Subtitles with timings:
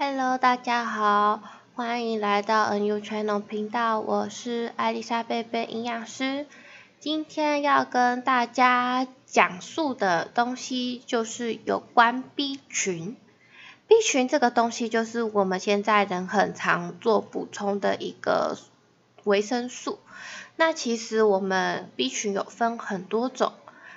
[0.00, 1.42] Hello，大家好，
[1.74, 6.46] 欢迎来到 NU Channel 频道，我是艾丽莎贝贝营养师。
[7.00, 13.16] 今天要跟大家讲述的东西就是有关 B 群。
[13.88, 18.56] B 群这个东西就是我们现在人很常做补充的一个
[19.24, 19.98] 维生素。
[20.54, 23.52] 那其实我们 B 群有分很多种，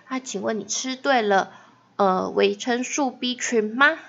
[0.09, 1.51] 那请问你吃对了
[1.97, 3.99] 呃维生素 B 群吗？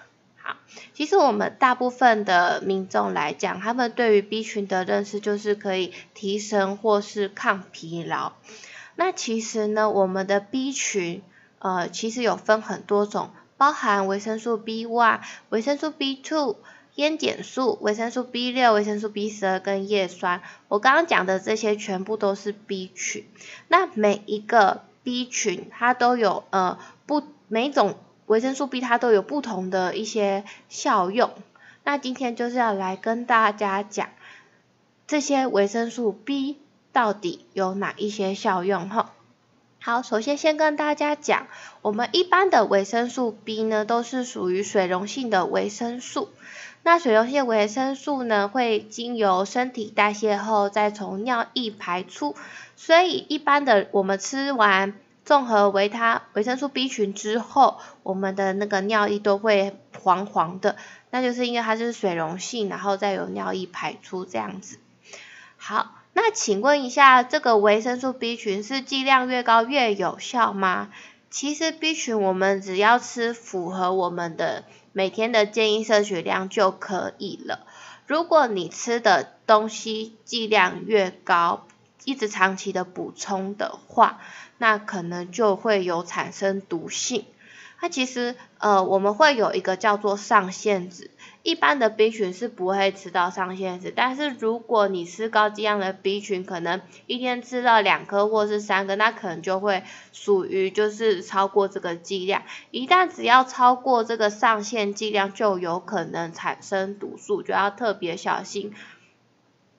[0.44, 0.56] 好，
[0.92, 8.32] 其实我们大部分的民众来讲，他们对于 B 群的认识就是可以提神或是抗疲劳。
[8.96, 11.22] 那其实呢，我们的 B 群，
[11.60, 16.56] 呃，其实有分很多种，包含维生素 B one、维生素 B two、
[16.96, 20.42] 烟碱素、维生素 B 六、维生素 B 十二跟叶酸。
[20.66, 23.24] 我刚刚讲的这些全部都是 B 群。
[23.68, 27.94] 那每一个 B 群，它都有呃不每种。
[28.26, 31.30] 维生素 B 它都有不同的一些效用，
[31.84, 34.08] 那今天就是要来跟大家讲
[35.06, 36.58] 这些维生素 B
[36.92, 39.12] 到底有哪一些效用哈。
[39.80, 41.48] 好，首先先跟大家讲，
[41.82, 46.28] 我们一般的维生素 B 呢都是属于水溶性的维生素，
[46.84, 52.36] 那水溶性维生素呢会经由身体代谢后再从尿液排出，
[52.76, 54.94] 所以一般的我们吃完。
[55.24, 60.76] 综合维他维生素 B 群之后，我们的那个尿液都会黄黄的，
[61.10, 64.78] 那就是因为它是水溶性，然后再有尿液排出这样子。
[65.56, 70.90] 好，那请问一下，这个维生素 B 群是剂量越高越有效吗？
[71.30, 77.60] 其实 B 群我们只要吃符合我们的每天的建议摄取量就可以了。
[78.06, 81.66] 如果你吃的东西剂量越高，
[82.04, 84.20] 一直长期的补充的话，
[84.62, 87.24] 那可能就会有产生毒性。
[87.80, 91.10] 它其实呃，我们会有一个叫做上限值，
[91.42, 102.44] 一般的 B 群是不会吃到上限值，但是如果你吃高剂量的 B 群，可能一天吃到两颗或是三颗，那可能就会属于就是超过这个剂量。
[102.70, 108.72] 一旦只要超过这个上限剂量，就有可能产生毒素，就要特别小心。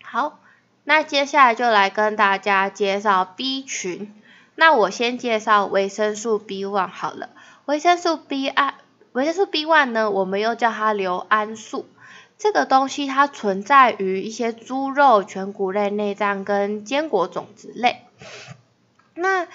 [0.03, 0.41] 好。
[0.85, 4.13] 那接下来就来跟大家介绍 B 群。
[4.55, 7.29] 那我先介绍维生素 B one 好了。
[7.65, 8.73] 维生素 B 二，
[9.13, 11.87] 维生素 B one 呢，我们又叫它硫胺素。
[12.37, 18.05] 这个东西它存在于一些猪肉、全谷类、内脏跟坚果种子类。
[19.15, 19.47] 那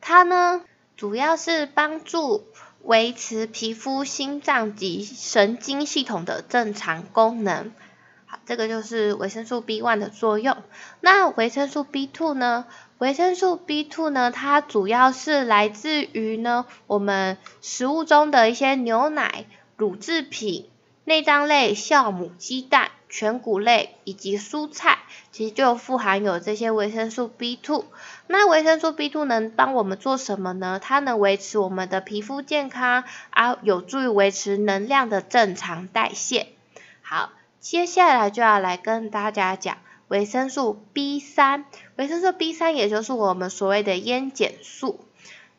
[0.00, 0.62] 它呢，
[0.96, 2.46] 主要是帮助
[2.82, 7.72] 维持皮肤、心脏及神经系统的正常功能。
[8.26, 10.56] 好，这个就是维生素 B one 的作用。
[11.00, 12.66] 那维生素 B two 呢？
[12.98, 19.44] 维生素 B two 呢，它主要是来自于呢我们食物中的一些牛奶、
[19.76, 20.68] 乳制品、
[21.04, 24.98] 内脏类、酵母、鸡蛋、全谷类以及蔬菜，
[25.30, 27.84] 其实就富含有这些维生素 B two。
[28.28, 30.80] 那维生素 B two 能帮我们做什么呢？
[30.82, 36.48] 它能维持我们的皮肤健康，啊，有助于维持能量的正常代谢。
[37.02, 37.30] 好。
[37.58, 39.78] 接下来就要来跟大家讲
[40.08, 41.64] 维生素 B 三，
[41.96, 45.00] 维生素 B 三也就是我们所谓的烟碱素。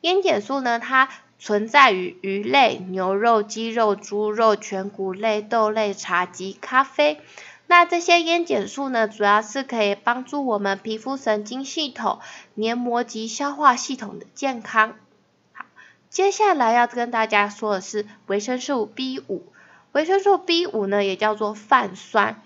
[0.01, 7.19] 烟碱素呢，它存在于鱼类、牛肉、鸡肉、猪肉、全谷类、豆类、茶及咖啡。
[7.67, 12.19] 那这些烟碱素呢，主要是可以帮助我们皮肤神经系统、
[12.53, 14.95] 黏膜及消化系统的健康。
[15.51, 15.65] 好，
[16.09, 19.43] 接下来要跟大家说的是维生素 B 五。
[19.91, 22.41] 维生素 B 五呢，也叫做泛酸。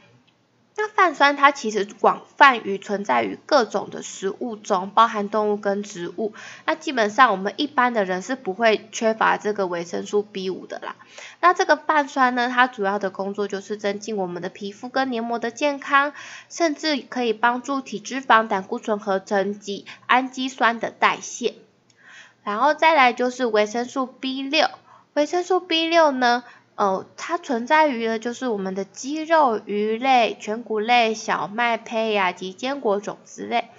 [0.84, 6.34] 那泛酸它其实广泛于存在于各种的食物中，包含动物跟植物。
[6.66, 10.96] 那基本上我们一般的人是不会缺乏这个维生素 B 五的啦。
[11.40, 16.14] 那这个泛酸呢，它主要的工作就是增进我们的皮肤跟黏膜的健康，
[16.50, 21.53] 甚至可以帮助体脂肪、胆固醇合成及氨基酸的代谢。
[22.44, 24.68] 然后再来就是维生素 B 六，
[25.14, 26.44] 维生素 B 六呢，
[26.76, 33.70] 哦，它存在于的就是我们的鸡肉、鱼类、全谷类、小麦胚芽及坚果种子类。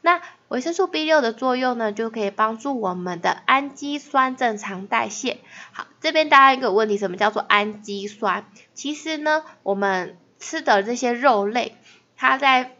[0.00, 5.38] 那维生素 B 六的作用呢，就可以帮助我们的氨基酸正常代谢。
[5.72, 8.46] 好，这边大家一个问题，什么叫做氨基酸？
[8.74, 11.76] 其实呢，我们吃的这些肉类，
[12.16, 12.76] 它在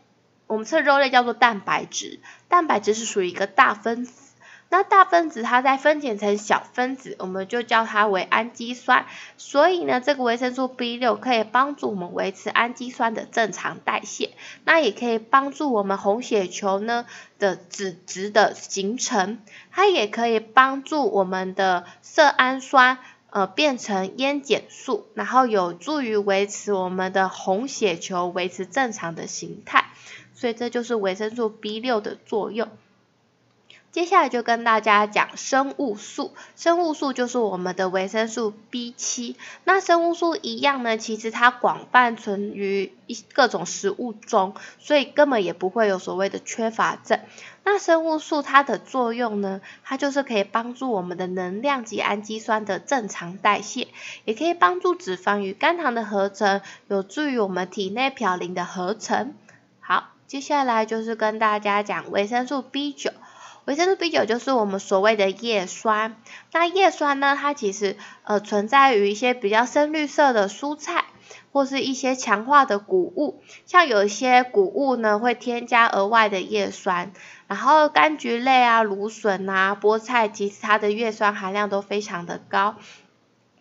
[0.46, 4.21] 我们吃的肉类叫做蛋白质，蛋白质是属于一个大分子。
[4.72, 9.04] 那大分子它再分解成小分子，我们就叫它为氨基酸。
[9.36, 14.30] 所以呢，这个维生素 B 六可以帮助我们维持氨基酸的正常代谢，
[14.64, 17.04] 那也可以帮助我们红血球呢
[17.38, 22.96] 的脂质的形成，它也可以帮助我们的色氨酸
[23.28, 29.90] 呃变成烟碱素，然后有助于维持我们的红血球维持正常的形态，
[30.32, 32.70] 所以这就是维生素 B 六的作用。
[33.92, 39.36] 接下来就跟大家讲生物素，生物素就是我们的维生素 B 七。
[39.64, 47.20] 那生物素一样呢，其实它广泛存于一各种食物中，所以根本也不会有所谓的缺乏症。
[47.64, 53.88] 那生物素它的作用呢，它就是可以帮助我们的能量及氨基酸的正常代谢，
[54.24, 59.34] 也可以帮助脂肪与肝糖的合成，有助于我们体内嘌呤的合成。
[59.80, 63.10] 好，接下来就是跟大家讲维生素 B 九。
[63.64, 66.16] 维生素 B 九就是我们所谓的叶酸，
[66.52, 71.04] 那叶酸呢，它其实呃存在于一些比较深绿色的蔬菜，
[71.52, 77.12] 或是一些强化的谷物，像有一些谷物呢会添加额外的叶酸，
[77.46, 82.74] 然后柑橘类啊、芦笋啊、菠菜，其实它的叶酸含量都非常的高。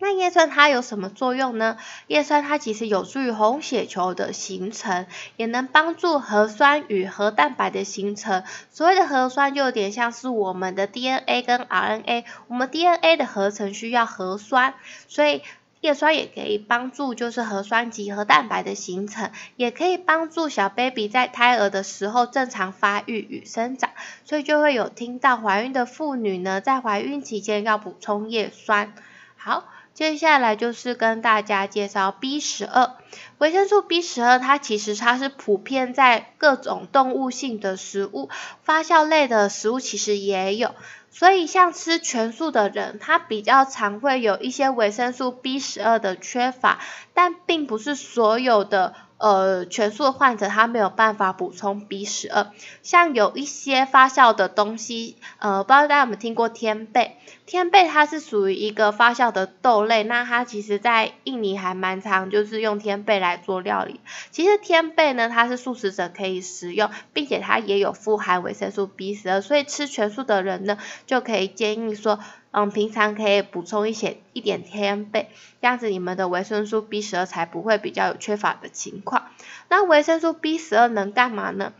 [0.02, 1.76] 那叶酸它有什么作用呢？
[2.08, 5.06] 叶酸它其实有助于红血球的形成，
[5.36, 8.42] 也能帮助核酸与核蛋白的形成。
[8.72, 14.74] 所谓的核酸就有点像是我们的 DNA 跟 RNA，我们 DNA 的合成需要核酸，
[15.06, 15.42] 所以
[15.80, 23.90] 叶酸也可以帮助就是核酸及核蛋白的形成，也可以帮助小 baby 在胎儿的时候正常发育与生长。
[24.24, 28.92] 所以就会有听到怀孕的妇女呢，在怀孕期间要补充叶酸。
[29.36, 29.62] 好。
[29.94, 32.94] 接下来就是跟大家介绍 B 十二，
[33.38, 38.30] 维生素 B 十二，它其实它是普遍在各种动物性的食物，
[38.62, 40.74] 发酵类的食物其实也有，
[41.10, 46.78] 所以像吃全素的人，他比较常会有一些维生素 B 十二的缺乏，
[47.12, 48.94] 但并不是所有的。
[49.22, 52.50] 呃，全素的患者他没有办法补充 B 十二，
[52.82, 57.16] 像有一些发酵的东西，呃，不知道大家有没有听过天贝？
[57.46, 64.00] 天贝它是属于一个发酵的豆类，那它其实在印尼还蛮常，就是用天贝来做料理。
[64.32, 72.18] 其实天贝呢，它是素食者可以食用，并且它也有富含维生素 B 十二，所以吃全素的人呢，就可以建议说。
[72.52, 75.30] 嗯，平常可以补充一些一点天贝，
[75.62, 79.30] 这样子你们的维生素 B 十二才不会比较有缺乏的情况。
[79.68, 81.72] 那维生素 B 十二能干嘛呢？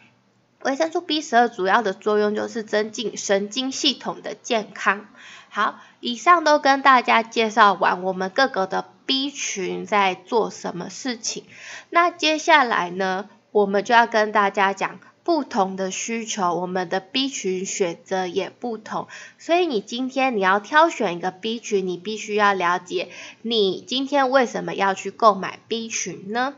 [0.62, 5.08] 维生素 B 十二主要的作用就是增进神经系统的健康。
[5.50, 11.44] 好，以上都跟大家介绍完我们各个的 B 群在做什么事情。
[11.90, 15.00] 那接下来呢，我们就要跟大家讲。
[15.24, 19.08] 不同的需求，我们的 B 群选择也不同，
[19.38, 23.08] 所以你今天你要挑选一个 B 群，你必须要了解
[23.42, 26.54] 你今天为什么要去购买 B 群呢？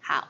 [0.00, 0.28] 好，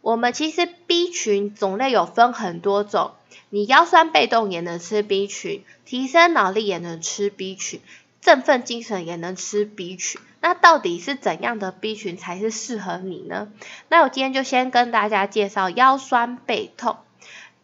[0.00, 3.12] 我们其实 B 群种类有分很多种，
[3.50, 7.80] 你腰酸背痛也能吃 B 群，提升脑力也能吃 B 群。
[8.20, 13.48] 振奋精神也能吃 B 群，那到底是怎样的 B 群才是适合你呢？
[13.88, 16.98] 那我今天就先跟大家介绍腰酸背痛。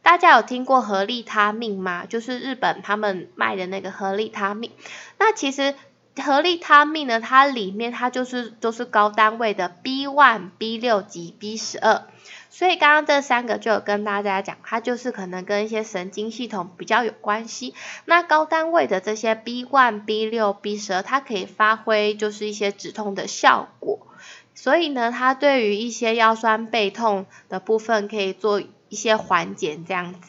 [0.02, 2.06] 大家有听过合利他命吗？
[2.06, 4.70] 就是日本他们卖的那个合利他命。
[5.18, 5.74] 那其实
[6.22, 12.02] 合利他命呢，它里面它就是都是高单位的 B one、B 六及 B 十二。
[12.50, 17.74] 所以刚刚这三个就有跟大家讲，它就是可能跟一些神经系统比较有关系。
[18.04, 24.06] 那高单位的这些 B 1、B 6、B 12，它可以发挥就是一些止痛的效果。
[24.54, 30.21] 所以呢，它对于一些腰酸背痛的部分可以做一些缓解这样子。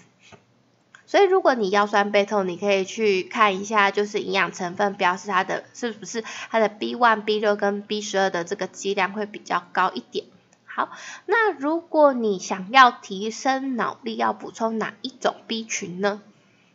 [1.06, 10.26] 所以如果你腰酸背痛，你可以去看一下，就是营养成分表示它的是不是它的 B one、B 6跟 B 12的这个剂量会比较高一点。
[10.66, 10.92] 好，
[11.26, 16.22] 那如果你想要提升脑力，要补充哪一种 B 群呢？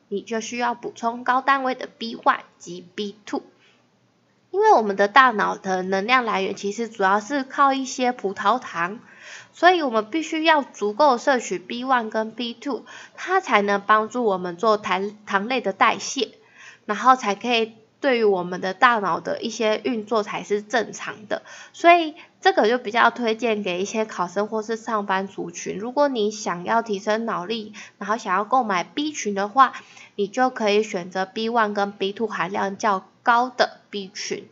[0.09, 3.43] 你就需要补充高单位的 B one 及 B two，
[4.54, 9.00] 因为我们的大脑的能量来源其实主要是靠一些葡萄糖，
[9.52, 12.84] 所以我们必须要足够摄取 B1 跟 B2，
[13.16, 16.30] 它才能帮助我们做糖糖类的代谢，
[16.87, 17.75] 然后才可以。
[18.00, 21.40] 对于我们的大脑的一些运作才是正常的，
[21.73, 22.14] 所以
[22.45, 25.79] 这个就比较推荐给一些考生或是上班族群。
[25.79, 29.73] 如果你想要提升脑力，然后想要购买 B 群的话，
[30.15, 34.47] 你就可以选择 B one 跟 B two 含量较高的 B 群。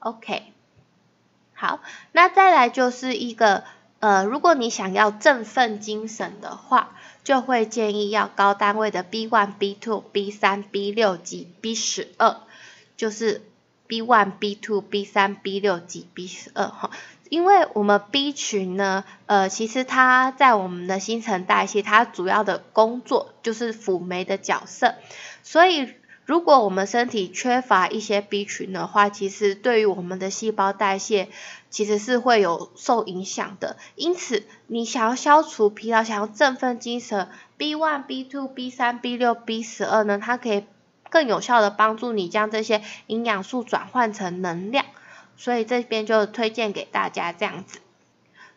[0.00, 0.42] OK，
[1.54, 1.80] 好，
[2.12, 3.64] 那再来就是一个
[4.00, 12.36] 呃，如果你想要振奋精神的话，就会建议要高单位的 B one、B two、B 三、B 六及 B 十二。
[12.98, 13.40] 就是
[13.86, 16.90] B one、B two、B 三、B 六及 B 十二哈，
[17.32, 24.96] 因为我们 B 群呢，呃，其实它在我们的新陈代谢，它主要的工作就是辅酶的角色，
[25.42, 25.94] 所以
[26.26, 31.30] 如果我们身体缺乏一些 B 群的话，其实对于我们的细胞代谢
[31.70, 33.78] 其实是会有受影响的。
[33.94, 40.66] 因此，你想要消除疲劳，想要振奋精神，B one、B two、B 三、B 六、B 十二呢，它可以
[41.08, 44.84] 更有效的帮助你将这些营养素转换成能量。
[45.42, 47.80] 所以这边就推荐给大家这样子。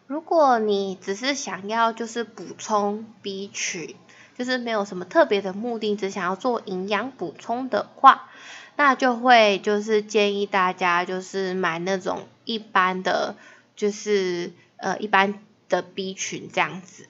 [0.05, 3.95] 如果你只是想要就是补充 B 群，
[4.37, 8.29] 就是没有什么特别的目的，只想要做营养补充的话，
[8.75, 13.35] 那就会就是建议大家就是买那种一般的，
[13.75, 17.07] 就是呃一般的 B 群这样子。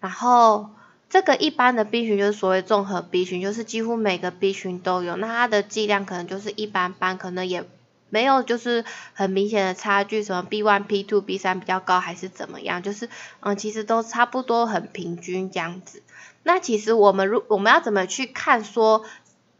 [0.00, 0.70] 然后
[1.10, 7.66] 这个一般的 B 群就是所谓综合 B 群，就是几乎每个 B 群都有，那它的剂量可能就是一般般，可能也。
[8.10, 12.82] 没有，就是很明显的差距，什么 B one、B two、B 三比较高还是怎么样？
[12.82, 13.08] 就是
[13.40, 16.02] 嗯，其实都差不多，很平均这样子。
[16.42, 19.04] 那其实我们如我们要怎么去看说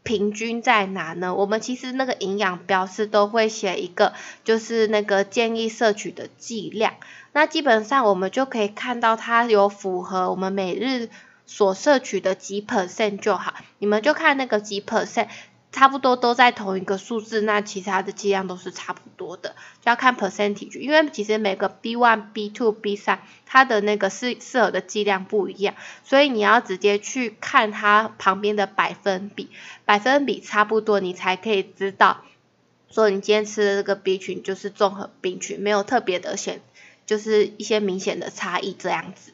[0.03, 1.35] 平均在哪呢？
[1.35, 6.95] 我们其实那个营养标示都会写一个，就是那个建议摄取的剂量。
[7.33, 11.09] 那基本上我们就可以看到它有符合我们每日
[11.45, 13.53] 所摄取的几 percent 就好。
[13.77, 15.27] 你们就看那个几 percent。
[15.71, 29.49] 差不多都在同一个数字，那其他的剂量都是差不多的，就要看 percentage，因为其实每个 B one、B two、B 三，它的那个适适合的剂量不一样，所以你要直接去看它旁边的百分比，
[29.85, 32.25] 百分比差不多，你才可以知道，
[32.89, 36.59] 说你今天吃的这个 B 群就是综合 B 群，没有特别的显，
[37.05, 39.31] 就是一些明显的差异这样子。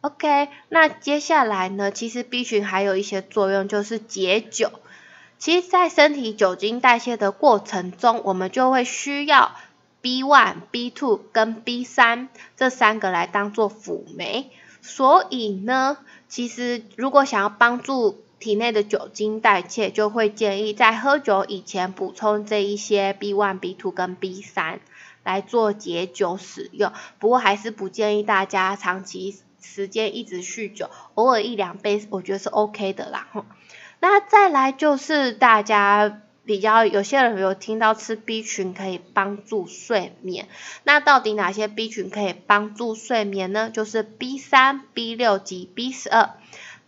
[0.00, 4.72] OK，那接下来呢，其实 B 群还有一些作用，就是解酒。
[5.38, 9.52] 其实，在身体酒精代谢的过程中，我们就会需要
[10.02, 14.50] B1、B2 跟 B3 这三个来当做辅酶。
[14.80, 15.98] 所以呢，
[16.28, 24.78] 其实如果想要帮助体内的酒精代谢，就会建议在喝酒以前补充这一些 B1、B2 跟 B3
[25.22, 26.92] 来做解酒使用。
[27.18, 33.28] 不过，还是不建议大家长期时间一直酗酒，偶尔一两杯，我觉得是 OK 的啦。
[34.06, 40.46] 那再来就是大家比较有些人有听到吃 B 群可以帮助睡眠，
[40.82, 43.70] 那到底哪些 B 群可以帮助睡眠呢？
[43.70, 46.34] 就是 B 三、B 六及 B 十二。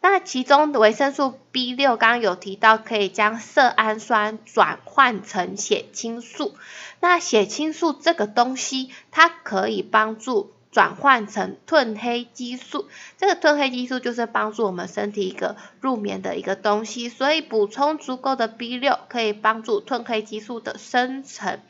[0.02, 6.54] 那其中维生素 B 六刚刚有提到可以将色氨酸转换成血清素，
[7.00, 10.52] 那血清素这个东西它可以帮助。
[10.76, 21.60] 转换成褪黑激素，这个褪黑激素就是帮助我们身体一个入眠的一个东西，所以补充足够的 B 六可以帮助褪黑激素的生成。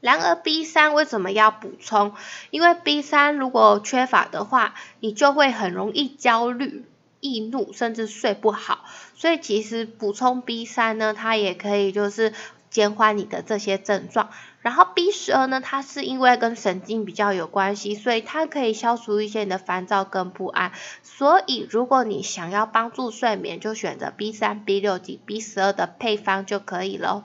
[0.00, 2.14] 然而 B 三为什么要补充？
[2.48, 6.86] 因为 B 三如果缺乏的话，你就会很容易焦虑、
[7.20, 8.86] 易怒，甚至睡不好。
[9.14, 12.32] 所以其实补充 B 三呢，它也可以就是。
[12.72, 14.30] 减缓你的这些症状，
[14.62, 20.72] 然后 B 十二呢，它是因为跟神经比较有关系，所以它可以消除一些你的烦躁跟不安。
[21.02, 27.24] 所以如果你想要帮助睡眠，就选择 B 三、B 六及 B 十二的配方就可以了。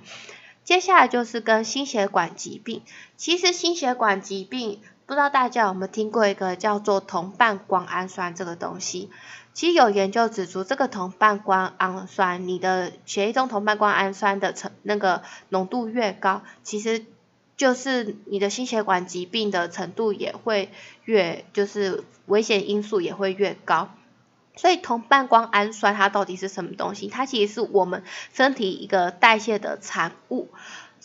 [0.63, 2.81] 接下来就是跟心血管疾病，
[3.15, 9.09] 其实心血管疾病，不知道大家有没有听过一个叫做同半胱氨酸这个东西。
[9.53, 17.05] 其实有研究指出，这个同半胱氨酸，你的血液中同半胱氨酸的成那个浓度越高，其实
[17.57, 20.69] 就是你的心血管疾病的程度也会
[21.03, 23.89] 越，就是危险因素也会越高。
[24.55, 27.07] 所以同半胱氨酸它到底是什么东西？
[27.07, 30.49] 它其实是我们身体一个代谢的产物。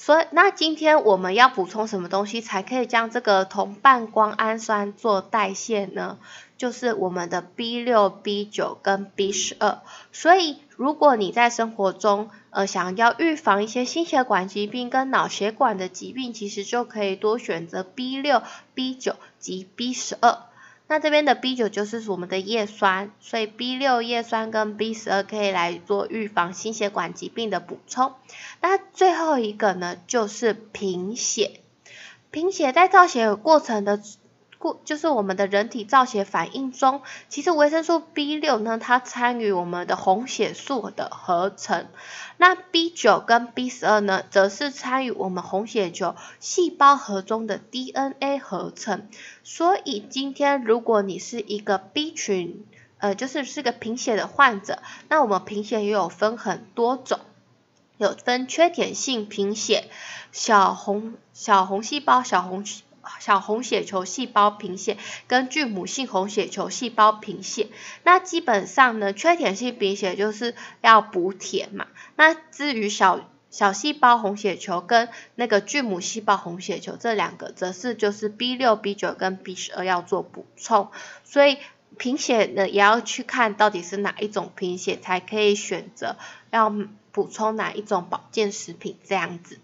[0.05, 6.19] 所以那今天我们要补充什么东西才可以将这个同半胱氨酸做代谢呢？
[6.57, 9.79] 就是我们的 B 六、B 九跟 B 十二，
[10.11, 18.43] 所以如果你在生活中呃想要预防一些心血管疾病跟脑血管的疾病，其实就可以多选择 B 六、
[18.75, 20.39] B 九及 B 十二。
[20.89, 28.13] 那这边的 B 九就是我们的叶酸，所以 B 六叶酸跟 B 十二可以来做预防心血管疾病的补充。
[28.61, 31.61] 那最后一个呢，就是贫血，
[32.31, 34.01] 贫血在造血过程的。
[34.85, 41.87] 就是我们的人体造血反应中，其实维生素 B 六呢，它参与我们的红血素的合成。
[42.37, 49.09] 那 B 九跟 B 十二呢，则是参与我们红血球细胞核中的 DNA 合成。
[49.43, 52.65] 所以今天如果你是一个 B 群，
[52.99, 57.21] 呃，就是是个贫血的患者，那我们贫血也有分很多种，
[57.97, 59.91] 有分缺铁性贫血、
[60.31, 62.65] 小红小红细胞、小红。
[63.21, 67.69] 小红血球细胞贫血跟巨母性红血球细胞贫血。
[68.05, 71.87] 那基本上呢，缺铁性贫血就是要补铁嘛。
[72.17, 80.91] 那至于小小细胞红血球跟那个巨母细胞红血球这两个，则是就是 B 六、B 九跟 B 十二要做补充。
[81.25, 81.59] 所以
[81.99, 86.17] 贫血呢，也要去看到底是哪一种贫血，才可以选择
[86.51, 86.73] 要
[87.11, 89.59] 补充哪一种保健食品这样子。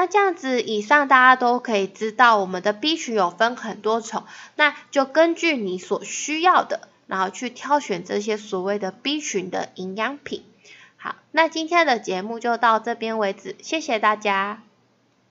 [0.00, 4.22] 那这样子，以上大家都可以知道，我们的 B 群有分很多种，
[4.54, 10.44] 那就根据你所需要的，然后去挑选这些所谓的 B 群的营养品。
[10.98, 14.62] 好，那今天的节目就到这边为止，谢谢大家。